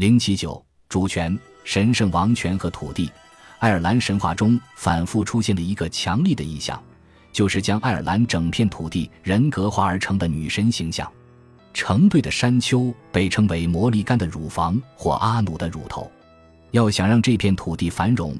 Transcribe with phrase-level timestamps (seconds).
[0.00, 3.12] 零七九主权、神圣王权和土地。
[3.58, 6.82] 爱尔兰神话中反复出现的一个强力的意象，
[7.34, 11.06] 就是将爱尔兰整片土地人格化而成的女神形象。
[11.74, 16.10] 成对的山丘被称为摩利干的乳房或阿努的乳头。
[16.70, 18.34] 要想让这片土地繁荣，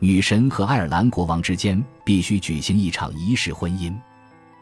[0.00, 3.94] 女神和爱尔兰国王之间必须举行一场仪式婚姻。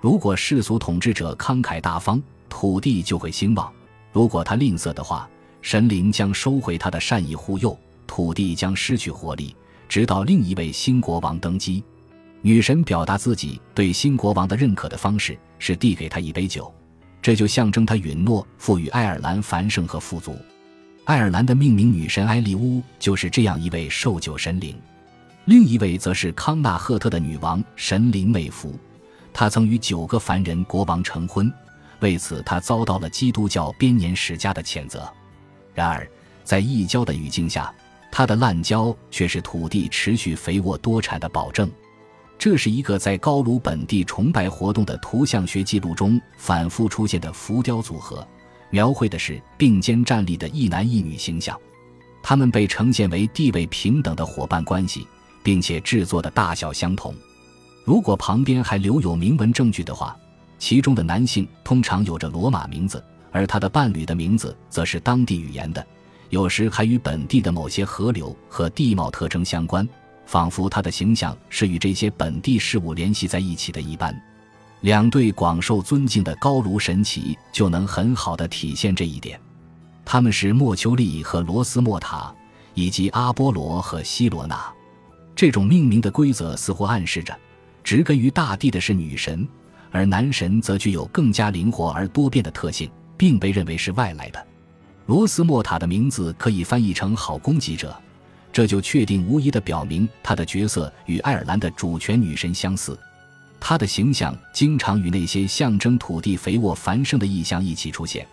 [0.03, 3.73] 如果世俗统治者慷慨大方，土地就会兴旺；
[4.13, 5.27] 如果他吝啬的话，
[5.63, 7.77] 神灵将收回他的善意护佑，
[8.07, 9.57] 土地将失去活力。
[9.89, 11.85] 直到另一位新国王登基，
[12.41, 16.73] 女神表达自己对新国王的认可的方式是递给他一杯酒，
[17.21, 20.37] 这就象征他允诺赋予爱尔兰繁盛和富足。
[21.05, 24.75] 爱尔兰的命名女神埃利乌就是这样一位受酒神灵。
[25.45, 28.75] 另一位则是康纳赫特的女王神灵美芙，
[29.33, 31.53] 她曾与九个凡人国王成婚，
[32.01, 35.07] 为此她遭到了基督教编年史家的谴责。
[35.75, 36.09] 然而，
[36.45, 37.73] 在异教的语境下。
[38.15, 41.73] 它的滥交却是土地持续肥沃多产的保证。
[42.39, 48.29] 这是一个在高卢本地崇拜活动的图像学记录中反复出现的浮雕组合，
[48.69, 51.59] 描绘的是并肩站立的一男一女形象。
[52.23, 55.09] 他们被呈现为地位平等的伙伴关系，
[55.43, 57.15] 并且制作的大小相同。
[57.83, 60.15] 如果旁边还留有铭文证据的话，
[60.59, 65.85] 其中的男性通常有着罗马名字，而他的伴侣的名字则是当地语言的。
[66.31, 69.87] 有时还与本地的某些河流和地貌特征相关，
[70.25, 74.17] 仿佛他的形象是与这些本地事物联系在一起的一般。
[74.81, 79.39] 两对广受尊敬的高卢神祇就能很好的体现这一点。
[80.05, 82.35] 他们是莫丘利和罗斯莫塔，
[82.75, 84.73] 以及阿波罗和希罗纳。
[85.37, 87.39] 这种命名的规则似乎暗示着，
[87.85, 89.47] 植根于大地的是女神，
[89.91, 92.91] 而男神则具有更加灵活而多变的特性，
[93.23, 94.47] 并被认为是外来的。
[95.07, 97.97] 罗斯莫塔的名字可以翻译成“好攻击者”，
[98.53, 102.99] 这就确定无疑地表明他的角色与爱尔兰的主权女神相似。
[103.61, 108.27] 他的形象经常与那些象征土地肥沃繁盛的意象一起出现，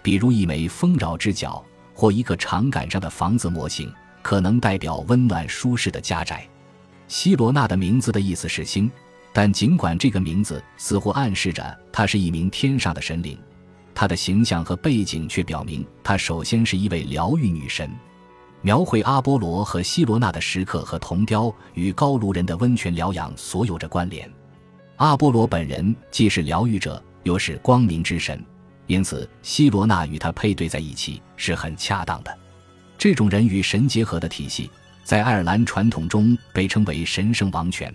[0.00, 1.62] 比如一枚丰饶之角
[1.92, 6.48] 或一个长杆上的房子模型，可能代表温暖舒适的家宅。
[7.08, 8.90] 希罗纳的名字的意思是星，
[9.34, 13.38] 但尽管这个名字似乎暗示着她是一名天上的神灵。
[13.94, 17.90] 她的形象和背景却表明，她首先是一位疗愈女神。
[18.62, 24.30] 描绘阿波罗和希罗娜的石刻和铜雕与高卢人的温泉疗养所有着关联。
[24.96, 28.44] 阿波罗本人既是疗愈者，又是光明之神，
[28.86, 32.38] 因此希罗娜与他配对在一起是很恰当的。
[32.98, 34.70] 这种人与神结合的体系，
[35.04, 37.90] 在爱尔兰传统中被称为神圣王权，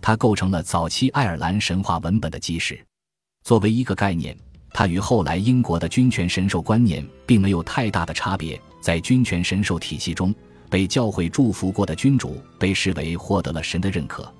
[0.00, 2.82] 它构成了早期爱尔兰神话文本的基石。
[3.44, 4.34] 作为一个概念。
[4.78, 8.56] 它与后来英国的君权神授观念并没有太大的差别。
[8.80, 10.32] 在君权神授体系中，
[10.70, 14.32] 被教会祝福过的君主被视为获得了神的认可，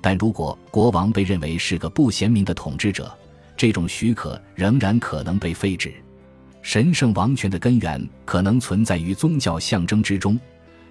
[0.00, 3.14] 但如果国王被认为是个不贤明的统治者，
[3.54, 5.92] 这种许可仍然可能被废止。
[6.62, 10.40] 神圣王权的根源可能存在于宗教象征之中，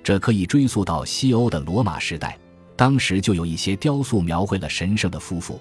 [0.04, 2.38] 这可以追溯到西欧的罗马时代，
[2.76, 5.60] 当时就有一些雕塑描绘了神圣的夫妇。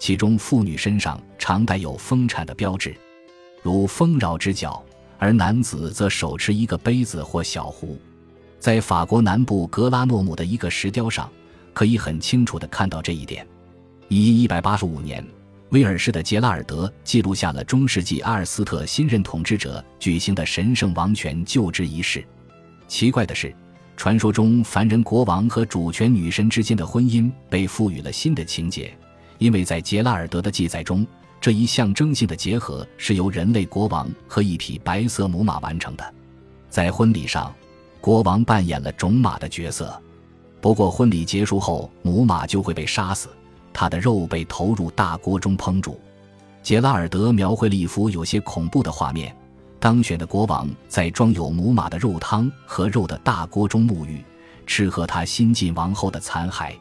[0.00, 2.96] 其中，妇女身上常带有丰产的标志，
[3.62, 4.82] 如丰饶之角，
[5.18, 8.00] 而男子则手持一个杯子或小壶。
[8.58, 11.30] 在法国南部格拉诺姆的一个石雕上，
[11.74, 13.46] 可以很清楚地看到这一点。
[14.08, 15.22] 一一百八十五年，
[15.68, 22.24] 威尔士的杰拉尔德记录下了中世纪阿尔斯特新任统治者举行的神圣王权就职仪式。
[22.88, 23.54] 奇怪的是，
[23.98, 28.96] 传说中凡人国王和主权女神之间的婚姻被赋予了新的情节。
[29.40, 31.04] 因为在杰拉尔德的记载中，
[31.40, 36.14] 这一象征性的结合是由人类国王和一匹白色母马完成的。
[36.68, 37.52] 在婚礼上，
[38.02, 39.98] 国王扮演了种马的角色。
[40.60, 43.30] 不过，婚礼结束后，母马就会被杀死，
[43.72, 45.98] 它的肉被投入大锅中烹煮。
[46.62, 49.34] 杰拉尔德描绘了一幅有些恐怖的画面：
[49.78, 54.22] 当选的国王在装有母马的肉汤和肉的大锅中沐浴，
[54.66, 56.74] 吃喝他新晋王后的残骸。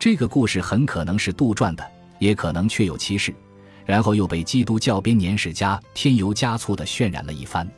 [0.00, 1.86] 这个故事很可能是杜撰的，
[2.18, 3.34] 也可能确有其事，
[3.84, 7.68] 然后又被基督教编年史家添油加醋地渲染了一番。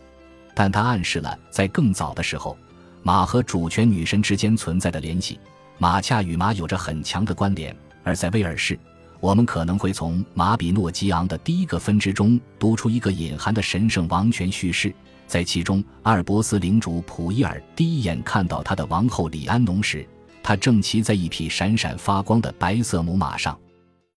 [0.55, 2.57] 但它暗示了在更早的时候，
[3.03, 5.41] 马和主权女神之间存在的联系，
[5.79, 7.75] 马恰与马有着很强的关联。
[8.05, 8.79] 而在威尔士，
[9.19, 14.95] 我们可能会从马比诺吉昂的第一个分支中读出一个隐含的神圣王权叙事，
[15.27, 20.07] 在其中，阿尔伯斯领主普伊尔第一眼看到他的王后李安农时。
[20.43, 23.59] 他正骑在一匹闪闪发光的白色母马上。